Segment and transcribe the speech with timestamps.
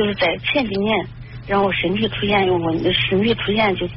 [0.00, 1.06] 就是在前几年，
[1.46, 3.94] 然后身体出现有问，身体出现就是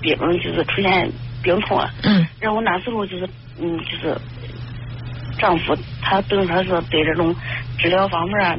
[0.00, 1.08] 病，就是出现
[1.40, 1.88] 病痛了。
[2.02, 2.26] 嗯。
[2.40, 3.28] 然后那时候就是
[3.60, 4.20] 嗯，就是
[5.38, 7.32] 丈夫他等于说是对这种
[7.78, 8.56] 治疗方面啊、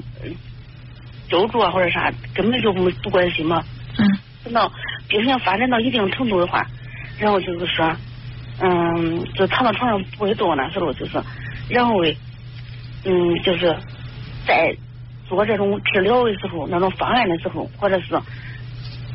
[1.28, 3.62] 救助啊或者啥，根本就没不关心嘛。
[3.98, 4.08] 嗯。
[4.46, 4.72] 等到
[5.10, 6.66] 病情发展到一定程度的话，
[7.20, 7.94] 然后就是说，
[8.62, 11.22] 嗯，就躺到床上不会动，那时候就是，
[11.68, 12.02] 然后，
[13.04, 13.76] 嗯，就是
[14.46, 14.74] 在
[15.28, 18.16] 做这种治疗的时候，那种方案的时候，或者是，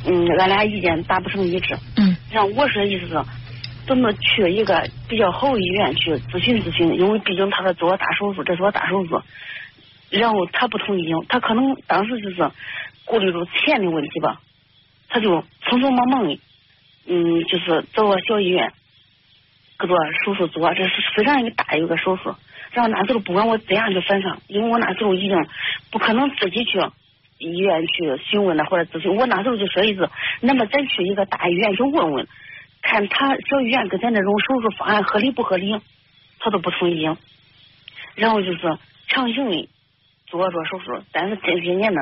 [0.07, 1.77] 嗯，俺俩意见达不成一致。
[1.97, 2.17] 嗯。
[2.31, 3.25] 像我说的意思是，
[3.87, 6.95] 怎么去一个比较好的医院去咨询咨询？
[6.99, 9.21] 因为毕竟他是做了大手术，这是个大手术。
[10.11, 12.51] 然后他不同意，他可能当时就是
[13.07, 14.41] 顾虑着钱的问题吧，
[15.09, 16.39] 他就匆匆忙忙的，
[17.07, 18.73] 嗯，就是找个小医院，
[19.87, 22.35] 做手术做，这是非常一个大一个手术。
[22.73, 25.37] 然后那时候不管我怎样去反抗，因为我那时候已经
[25.91, 26.79] 不可能自己去
[27.39, 29.15] 医院去询问了或者咨询。
[29.15, 30.09] 我那时候就说意思，
[30.41, 32.27] 那么咱去一个大医院去问问，
[32.81, 35.79] 看他小医院跟咱那种手术方案合理不合理，
[36.39, 37.05] 他都不同意。
[38.15, 39.69] 然后就是强行的
[40.27, 42.01] 做做手术，但是这些年呢，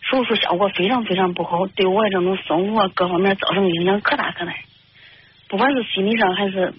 [0.00, 4.54] 手术效果非常非常不好，对我这种生活各方面造成影响可大可大，
[5.48, 6.72] 不管是心理上还是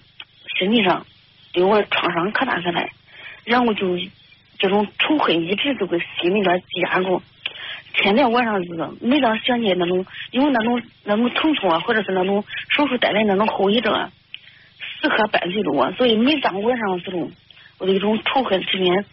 [0.60, 1.06] 身体上，
[1.52, 2.86] 对我创伤可大可大。
[3.44, 3.98] 然后就
[4.58, 7.22] 这种仇恨一直就给心里边积压着，
[7.94, 14.12] 天天晚上就是每当想起那种，因为那种那种疼痛啊，或者是那种手术带来那种后遗症啊，
[15.00, 17.30] 时刻伴随着我，所以每当晚上的时候，
[17.78, 19.06] 我的一种仇恨之间，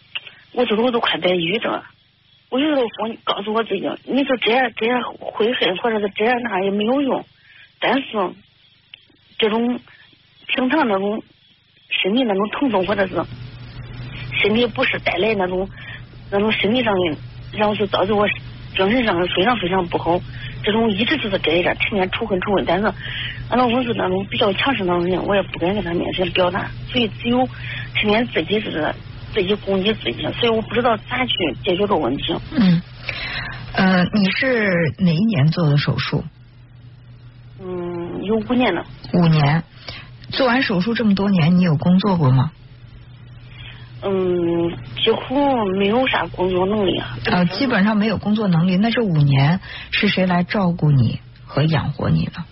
[0.51, 1.81] 我觉得我都快得抑郁症。
[2.49, 7.25] 我有时候说，告诉我自己，你说这样这样悔恨，或者是这样那也没有用，
[7.79, 8.07] 但是
[9.37, 9.79] 这种
[10.47, 11.23] 平常那种
[11.89, 13.21] 身体那种疼痛，或者是。
[14.39, 15.67] 身体不适带来那种
[16.29, 17.17] 那种身体上的，
[17.53, 18.27] 然后就导致我
[18.75, 20.21] 精神上非常非常不好。
[20.63, 22.63] 这种一直就是这一点，天天仇恨仇恨。
[22.63, 22.85] 但是
[23.49, 27.49] 俺老公是那种比较强势那种人，我也不敢在他面前表达，所以只有
[27.95, 28.93] 天天自己是
[29.33, 30.21] 自己攻击自己。
[30.39, 32.35] 所以我不知道咋去解决这个问题。
[32.51, 32.79] 嗯，
[33.73, 34.69] 呃，你是
[34.99, 36.23] 哪一年做的手术？
[37.59, 38.85] 嗯，有五年了。
[39.13, 39.63] 五年，
[40.37, 42.51] 做完手术这么多年，你有工作过吗？
[44.03, 44.11] 嗯，
[45.03, 47.17] 几乎没有啥工作能力啊。
[47.25, 48.77] 呃，基本上没有工作能力。
[48.77, 49.59] 那这五年
[49.89, 52.45] 是谁来照顾你和养活你呢？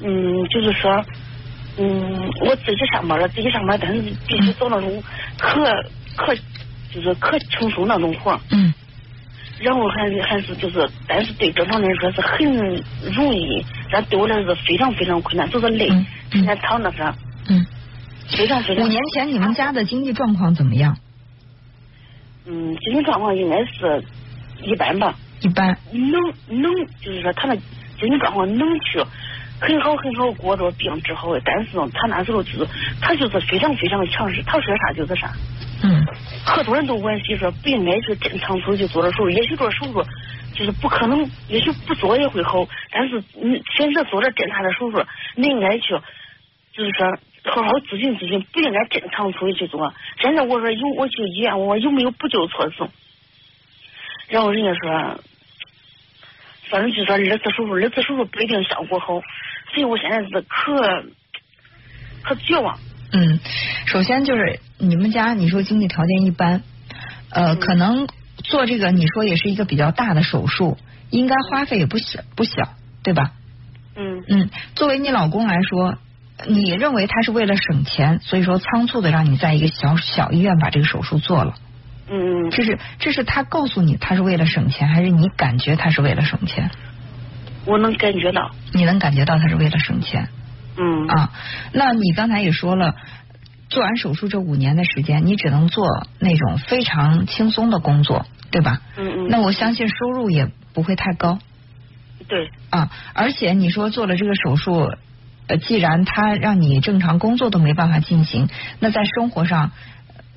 [0.00, 1.04] 嗯，就是说，
[1.78, 5.02] 嗯，我自己上班了，自己上班，但是必须找那种
[5.36, 5.64] 可
[6.14, 6.32] 可
[6.94, 8.40] 就是可轻松那种活。
[8.50, 8.72] 嗯。
[9.60, 12.46] 然后还还是就是，但是对正常来说是很
[13.12, 15.88] 容易，但对我来说是非常非常困难，就是累，
[16.30, 17.14] 天天躺那上。
[17.48, 17.64] 嗯。
[18.36, 18.84] 非常非常。
[18.84, 20.94] 五年前你们家的经济状况怎么样？
[22.44, 24.04] 嗯，经济状况应该是
[24.62, 25.14] 一般吧。
[25.40, 25.76] 一般。
[25.92, 27.56] 能能，就是说他的
[27.98, 29.02] 经济状况能去
[29.60, 32.66] 很好很好过着病治好的，但是他那时候就是
[33.00, 35.32] 他就是非常非常的强势，他说啥就是啥。
[35.82, 36.04] 嗯。
[36.44, 40.04] 很多人都惋惜说不应该去正常出去做了手术，也许做手术
[40.54, 45.04] 就是不可能，也许不做也会好，但是你选择做了正常的手术，
[45.34, 45.94] 你应该去，
[46.72, 47.18] 就是说。
[47.44, 49.94] 好好咨询咨询，不应该正常出去去做。
[50.20, 52.86] 现在我说有我去医院，我有没有补救措施？
[54.28, 55.18] 然后人家说，
[56.68, 59.22] 反正就说二次手术，二次手术不一定效果好，
[59.78, 61.04] 所以我现在是可
[62.24, 62.80] 可绝望。
[63.12, 63.38] 嗯，
[63.86, 66.62] 首先就是你们家，你说经济条件一般，
[67.30, 68.08] 呃，可能
[68.38, 70.76] 做这个你说也是一个比较大的手术，
[71.10, 72.70] 应该花费也不小不小，
[73.04, 73.30] 对吧？
[73.94, 75.98] 嗯嗯，作为你老公来说。
[76.46, 81.54] 你认为他是为了省钱，所以说仓促的让你在一个小小医院把这个手术做了。
[82.08, 86.70] 嗯，这是这是他告诉你他是为了省钱，还是你感觉他是为了省钱？
[87.68, 88.50] 我能感觉到。
[88.72, 90.28] 你能感觉到他是为了省钱？
[90.76, 91.06] 嗯。
[91.06, 91.30] 啊，
[91.72, 92.96] 那你刚才也说了，
[93.68, 95.86] 做完手术这五年的时间，你只能做
[96.18, 98.80] 那种非常轻松的工作，对吧？
[98.96, 99.28] 嗯嗯。
[99.28, 101.38] 那我相信收入也不会太高。
[102.26, 102.50] 对。
[102.70, 104.90] 啊，而且你说做了这个手术。
[105.50, 108.50] 呃，既然他让你正常工作都没办法进行，
[108.80, 109.70] 那在生活上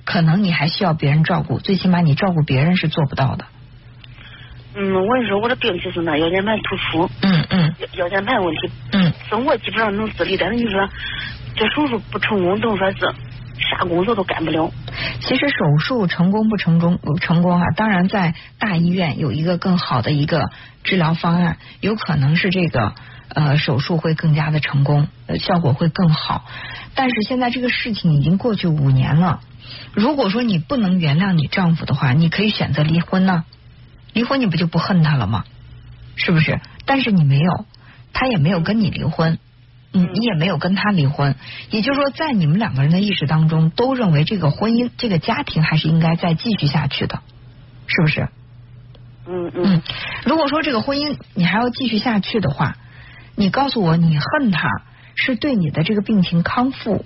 [0.05, 3.43] 可能你还需要别人照顾，最起码你照顾别人是做不到的。
[4.75, 7.09] 嗯，我跟你说，我的病就是那腰间盘突出。
[7.21, 7.73] 嗯嗯。
[7.97, 8.71] 腰间盘问题。
[8.93, 9.11] 嗯。
[9.29, 10.87] 生活基本上能自理，但是你说
[11.55, 12.99] 这手术不成功，等于说是
[13.59, 14.71] 啥工作都干不了。
[15.19, 20.49] 其实手术成功不成功成功啊，当然在大医院有一个更好的一个
[20.83, 22.93] 治疗方案，有可能是这个。
[23.33, 25.07] 呃，手术会更加的成功，
[25.39, 26.43] 效果会更好。
[26.95, 29.39] 但是现在这个事情已经过去五年了。
[29.93, 33.45] 如果说你不能原谅你丈夫的话，你可以选择离婚呢。
[34.13, 35.45] 离婚你不就不恨他了吗？
[36.15, 36.59] 是不是？
[36.85, 37.65] 但是你没有，
[38.13, 39.39] 他也没有跟你离婚，
[39.91, 41.35] 你你也没有跟他离婚，
[41.69, 47.21] 也就是说，在你们两个人的意识当中，都认为这个婚姻、这个家庭还是应该再继续下去的，
[47.87, 48.29] 是不是？
[49.27, 49.81] 嗯嗯。
[50.25, 52.75] 如果说这个婚姻你还要继续下去的话，
[53.35, 54.67] 你告诉我，你恨他
[55.15, 57.05] 是对你的这个病情康复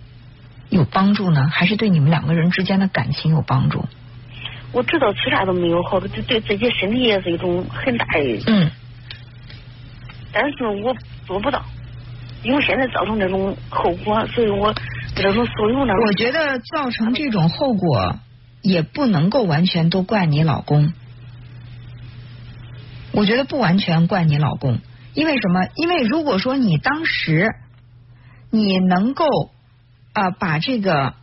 [0.69, 3.85] 有帮助呢，还是对你们两个人之间的感情有帮助？
[4.75, 8.43] 我知道吃啥都没有好，对对自己身体也是一种很大的。
[8.45, 8.69] 嗯。
[10.33, 10.93] 但是我
[11.25, 11.63] 做不到，
[12.43, 14.75] 因为现在造成这种后果，所以我
[15.15, 15.93] 这种所有呢。
[16.05, 18.19] 我觉得造成这种后果
[18.61, 20.91] 也不能够完全都怪你老公。
[23.13, 24.79] 我觉得不完全怪你老公，
[25.13, 25.67] 因为什么？
[25.75, 27.55] 因为如果说你当时
[28.49, 29.25] 你能够
[30.11, 31.13] 啊把这个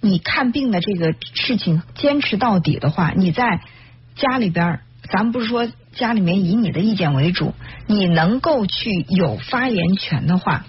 [0.00, 3.60] 你看病的这个事情坚持到底的话，你在
[4.14, 4.80] 家里边，
[5.10, 7.54] 咱不是说家里面以你的意见为主，
[7.86, 10.64] 你能够去有发言权的话，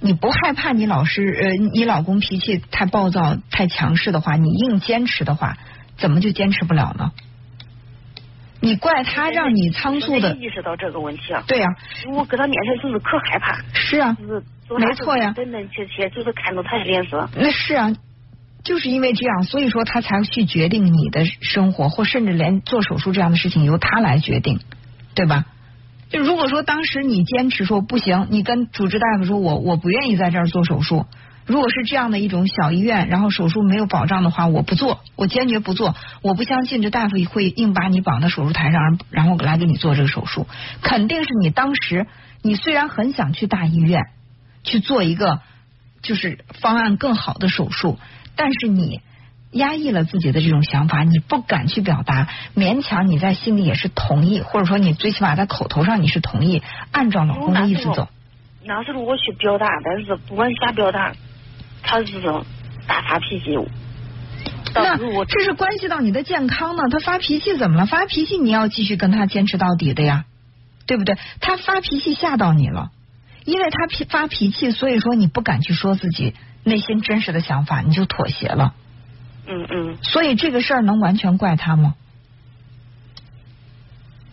[0.00, 5.56] 你不害怕你老师呃你老公脾气太暴躁太强势的话，你硬坚持的话，
[5.96, 7.12] 怎么就坚持不了呢？
[8.60, 11.44] 你怪他让你仓促的意识到这个问题啊？
[11.46, 11.68] 对呀，
[12.12, 13.62] 我搁他面前就是可害怕。
[13.72, 14.16] 是啊，
[14.76, 17.30] 没错呀，真真切切就是看到他的脸色。
[17.36, 17.92] 那是啊，
[18.64, 24.60] 就是因为这样，所以说他才去决定你的生活，或甚至连做手术这样的事情由他来决定，
[25.14, 25.46] 对吧？
[26.10, 31.06] 就如果说当时你坚持说不行，你跟主治大夫说我我不愿意在这儿做手术。
[31.44, 35.94] 如果是这样的一种小医院，然后手术没有保障的话，我不做，我坚决不做。
[36.20, 40.46] 我不相信这大夫会硬把你绑到手术台上，然后来给你做这个手术。
[40.82, 42.06] 肯定是你当时，
[42.42, 44.02] 你虽然很想去大医院
[44.62, 45.40] 去做一个
[46.02, 47.98] 就是方案更好的手术，
[48.38, 49.00] 但是你
[49.50, 56.62] 压抑了自己的这种想法，你不敢去表达，勉强你在心里也是同意，或者说你最起码在口头上你是同意，
[56.92, 58.08] 按照老公的意思走。
[58.64, 61.12] 那时候我去表达，但是不管咋表达。
[61.80, 62.20] 他是
[62.86, 63.56] 大发脾气，
[64.74, 66.82] 那这是关系到你的健康呢。
[66.90, 67.86] 他发脾气怎么了？
[67.86, 70.24] 发脾气你要继续跟他坚持到底的呀，
[70.86, 71.16] 对不对？
[71.40, 72.90] 他发脾气吓到你了，
[73.44, 76.34] 因为他脾发脾气，所以说你不敢去说自己
[76.68, 78.74] 内心真实的想法，你就妥协了。
[79.46, 79.98] 嗯嗯。
[80.02, 81.94] 所以这个事儿能完全怪他吗？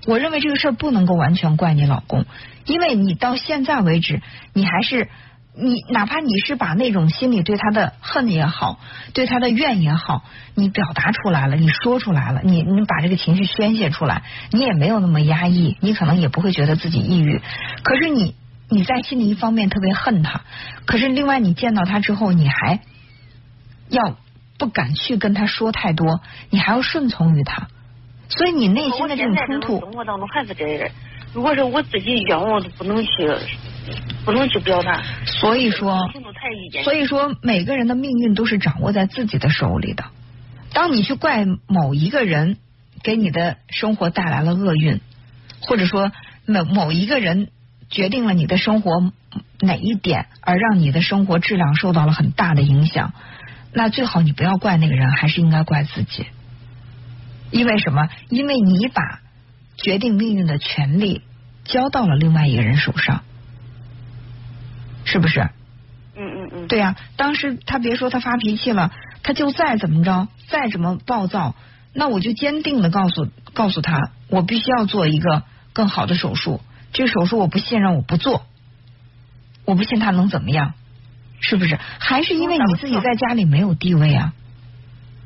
[0.06, 2.26] 我认为这个事儿不能够完全怪你老公，
[2.66, 4.22] 因为你到现在为止，
[4.54, 5.10] 你还是。
[5.58, 8.78] 你哪怕你是把那种心里对他的恨也好，
[9.14, 17.42] 对他的怨也好，你表达出来了，你说出来了，你你把这个情绪宣泄出来，你也没有那么压抑，你可能也不会觉得自己抑郁。
[17.84, 18.36] 可是你
[18.70, 20.42] 你在心里一方面特别恨他，
[20.86, 22.80] 可是另外你见到他之后，你还
[23.90, 24.18] 要
[24.58, 27.68] 不敢去跟他说太多，你还要顺从于他，
[28.30, 29.80] 所以你内心的这种冲突。
[29.80, 30.90] 生活当中还是这样。
[31.34, 33.10] 如果是我自己愿望都不能去。
[34.26, 36.00] 不能去表达，所以说，
[36.84, 40.06] 所以说每个人的命运都是掌握在自己的手里的。
[40.74, 42.58] 当你去怪某一个人
[43.04, 45.02] 给你的生活带来了厄运，
[45.62, 46.12] 或者说
[46.48, 47.50] 某某一个人
[47.90, 49.12] 决定了你的生活
[49.60, 53.14] 哪一点，而让你的生活质量受到了很大的影响，
[53.74, 56.26] 那最好你不要怪那个人，还是应该怪自己。
[57.52, 58.10] 因为什么？
[58.30, 59.20] 因为你把
[59.78, 61.22] 决定命运的权利
[61.64, 63.24] 交到了另外一个人手上。
[65.06, 65.42] 是不是？
[66.18, 66.68] 嗯嗯嗯。
[66.68, 71.56] 对呀，当时他别说他发脾气了，他就再怎么着，再怎么暴躁，
[71.94, 75.44] 那我就坚定的告诉告诉他，我必须要做一个
[75.74, 76.60] 更好的手术。
[76.96, 78.46] 这个手术我不信任，我不做。
[79.66, 80.74] 我不信他能怎么样？
[81.42, 81.78] 是不是？
[82.00, 84.34] 还是因为你自己在家里没有地位啊？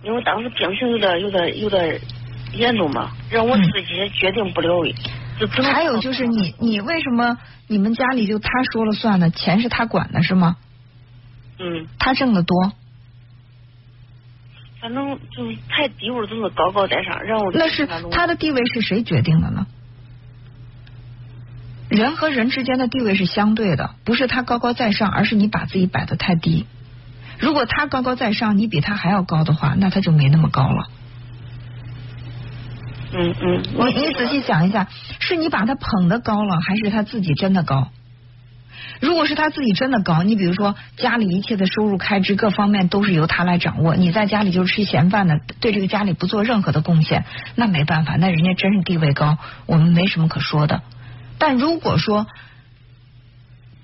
[0.04, 2.02] 因为当时病情有点有点有点
[2.54, 4.70] 严重嘛，让我自己决定不了。
[5.72, 9.30] 还有就是你你为什么你们家里就他说了算呢？
[9.30, 10.58] 钱是他管的是吗？
[11.60, 11.86] 嗯。
[12.00, 12.74] 他挣的多。
[14.82, 19.68] 反正就是太地位总是高高在上，让我那是他的地位是谁决定的呢？
[21.90, 26.68] 人和人之间的地位是相对的，不是他高高在上，而是你把自己摆的太低。
[27.40, 30.88] 如果他高高在上，你比他还要高的话，那他就没那么高了。
[33.12, 34.88] 嗯嗯，你你仔细想一下，
[35.20, 37.90] 是你把他捧的高了，还是他自己真的高？
[39.00, 50.84] 如果是他自己真的高，你比如说家里一切的收入开支各方面都是由他来掌握，你在家里就是吃闲饭的，对这个家里不做任何的贡献，那没办法，那人家真是地位高，我们没什么可说的。
[51.40, 52.28] 但如果说，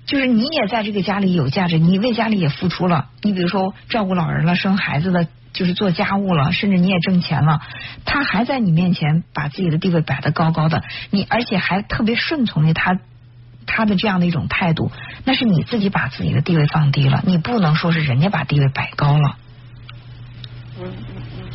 [0.06, 5.26] 就是你也在这个家里有价值，你为家里也付出了，你比如说照顾老人了，生孩子的。
[5.52, 7.62] 就是做家务了，甚至你也挣钱了，
[8.04, 13.00] 他还在你面前把自己的地位摆得高高的，你而且还特别顺从于他
[13.64, 14.92] 他的这样的一种态度，
[15.24, 19.38] 那是你自己把自己的地位放低了，你不能说是人家把地位摆高了。
[20.78, 21.48] 嗯嗯嗯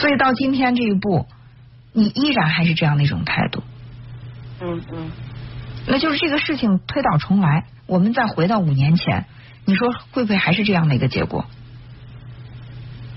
[0.00, 1.26] 所以到今天这一步，
[1.92, 3.62] 你依然还是这样的一种态度，
[4.64, 5.10] 嗯嗯
[5.86, 9.26] 那就是这个事情推倒重来，我们再回到五年前，
[9.66, 11.44] 你说会不会还是这样的一个结果？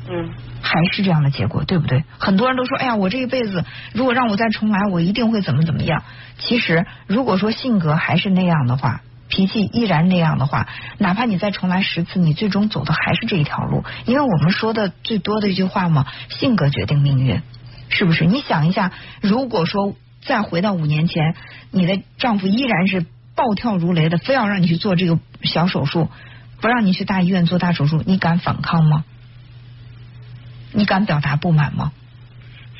[0.09, 0.29] 嗯
[0.61, 2.03] 还是这样的结果，对不对？
[2.17, 3.63] 很多人都说，哎呀，我这一辈子
[3.93, 6.03] 如果让我再重来，我一定会怎么怎么样。
[6.37, 13.85] 其实，如果说性格还是那样的话，脾气依然那样的话，哪怕你再重来十次，你最终走的还是这一条路。
[14.05, 17.41] 因为我们说的最多的一句话嘛，性格决定命运，
[17.87, 18.25] 是不是？
[18.25, 19.95] 你想一下，如果说
[20.27, 21.35] 再回到五年前，
[21.71, 23.05] 你的丈夫依然是
[23.35, 26.09] 暴跳如雷的，非要让你去做这个小手术，
[26.61, 29.05] 不让你去大医院做大手术，你敢反抗吗？
[30.73, 31.93] 你敢表达不满吗？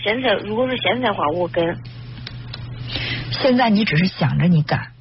[0.04, 1.78] 现在如果是现在的话，我跟
[3.32, 4.92] 现在你只是想着你敢，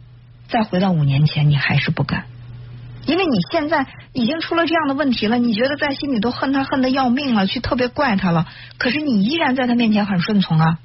[0.48, 2.26] 再回到五年前，你还是不敢，
[3.06, 8.46] 因为你现在已经出了这样的问题了，你觉得在心里都恨他恨得要命了，去特别怪他了，
[8.78, 10.78] 可是你依然在他面前很顺从啊，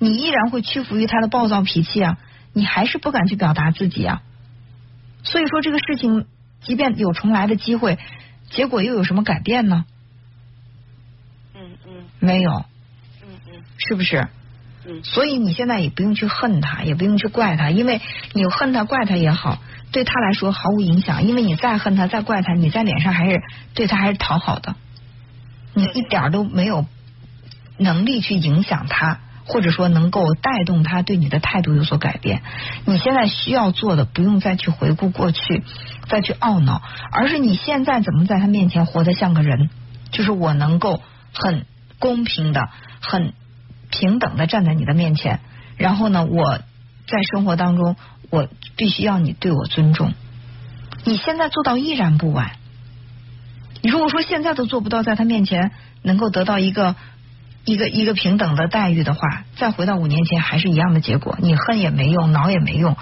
[0.00, 2.18] 你依然会屈服于他的暴躁脾气啊，
[2.52, 4.22] 你还是不敢去表达自己啊，
[5.22, 6.26] 所以说这个事情，
[6.62, 7.98] 即便有重来的机会，
[8.48, 9.84] 结果又有什么改变呢？
[11.54, 12.64] 嗯嗯没有，
[13.22, 14.26] 嗯嗯是不是？
[14.86, 18.00] 嗯所以你现在也不用去恨他，也不用去怪他，因为
[18.32, 19.58] 你恨他怪他也好，
[19.92, 21.26] 对他来说毫无影响。
[21.26, 23.42] 因为你再恨他再怪他，你在脸上还是
[23.74, 24.74] 对他还是讨好的，
[25.74, 26.86] 你一点都没有
[27.76, 32.40] 能力去影响他，或者说能够带动他对你的态度有所改变。
[32.84, 35.64] 你现在需要做的，不用再去回顾过去，
[36.08, 36.80] 再去懊恼，
[37.10, 39.68] 而是你现在怎么在他面前活得像个人，
[40.12, 41.02] 就是我能够
[41.34, 41.66] 很
[41.98, 42.68] 公平的、
[43.00, 43.32] 很
[43.90, 45.40] 平等的站在你的面前，
[45.76, 46.58] 然后呢，我
[47.08, 47.96] 在生活当中，
[48.30, 50.14] 我必须要你对我尊重。
[51.02, 52.52] 你现在做到依然不晚。
[53.82, 56.94] 你如果说现在都做不到，在他面前能够得到一个
[57.70, 62.96] 一个一个平等的待遇的话，再回到五年前还是一样的结果，你恨也没用，恼也没用，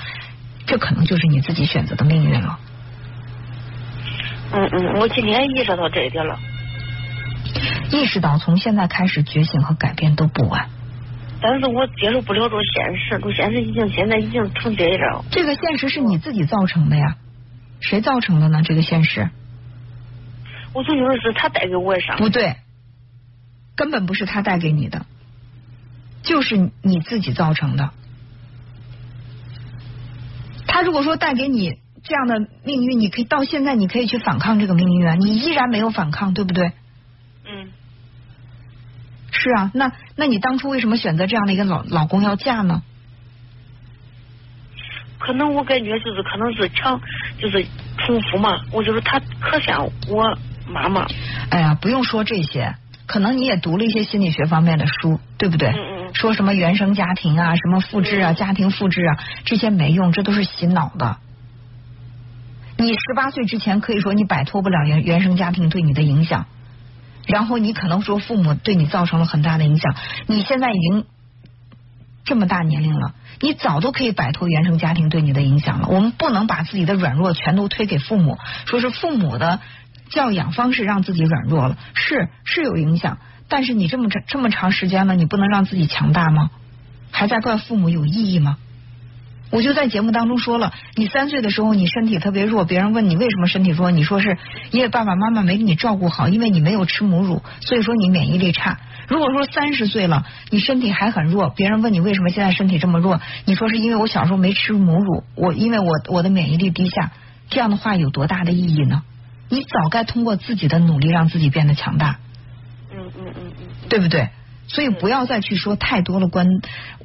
[0.67, 2.59] 这可能就是你自己选择的命运了。
[4.53, 6.39] 嗯嗯，我今天意识到这一点了，
[7.93, 10.69] 意识到从现在开始觉醒和改变都不晚。
[11.41, 15.25] 但是我接受不了这个现实，这现实已经现在已经成这样。
[15.31, 17.17] 这个现实是你自己造成的呀，
[17.81, 18.61] 谁造成的呢？
[18.63, 19.31] 这个现实
[20.75, 22.19] 我总觉得是他带给我的伤。
[22.19, 22.57] 不对，
[23.79, 25.07] 根本不是他带给你的，
[26.25, 27.91] 就是你自己造成的。
[30.67, 36.73] 他如果说带给你这样的命运，你可以到现在你可以去反抗这个命运啊，你依然没有反抗，对不对？
[37.47, 37.71] 嗯
[39.31, 42.83] 是啊，那那你当初为什么选择这样的一个老老公要嫁呢？
[45.21, 47.01] 可能我感觉就是可能是强，
[47.39, 47.65] 就是
[47.99, 48.61] 重复嘛。
[48.73, 51.07] 我就是他可像我妈妈。
[51.51, 52.75] 哎呀，不用说这些，
[53.09, 55.71] 可能你也读了一些心理学方面的书，对不对？
[55.71, 61.17] 嗯嗯嗯说什么原生家庭啊，什么复制啊，嗯家庭复制啊，这些没用，这都是洗脑的。
[62.77, 66.47] 你十八岁之前可以说你摆脱不了原原生家庭对你的影响，
[67.27, 69.97] 然后你可能说父母对你造成了很大的影响，
[70.27, 71.05] 你现在已经
[72.25, 75.89] 这么大年龄了，你早都可以摆脱原生家庭对你的影响了。
[75.89, 79.61] 我们不能把自己的软弱全都推给父母，说是父母的
[80.11, 86.51] 教养方式让自己软弱了，是是有影响，但是你这么长这么长时间了，你不能让自己强大吗？
[87.11, 88.59] 还在怪父母有意义吗？
[89.51, 94.37] 我就在节目当中说了，你三岁的时候你身体特别弱，别人问你为什么身体弱，你说是
[94.73, 98.79] 因为爸爸妈妈没给你照顾好，因为你没有吃母乳，所以说你免疫力差。
[99.09, 107.13] 如果说三十岁了，你身体还很弱，别人问你为什么现在身体这么弱，你说是因为我小时候没吃母乳，我因为我我的免疫力低下，
[107.49, 109.03] 这样的话有多大的意义呢？
[109.49, 112.19] 你早该通过自己的努力让自己变得强大。
[112.93, 113.53] 嗯嗯嗯嗯
[113.83, 113.89] 嗯。
[113.89, 114.29] 对不对？
[114.67, 116.47] 所以不要再去说太多的关。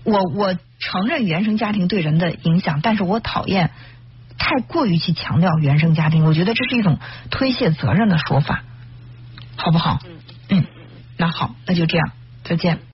[0.03, 3.71] 我我承认原生家庭对人的影响，但是我讨厌
[4.37, 6.99] 太过于去强调原生家庭，我觉得这是一种
[7.31, 8.63] 推卸责任的说法，
[9.55, 9.99] 好不好？
[10.05, 10.17] 嗯
[10.49, 10.65] 嗯，
[11.17, 12.11] 那好，那就这样，
[12.43, 12.79] 再见。